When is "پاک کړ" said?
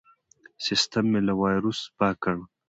1.97-2.35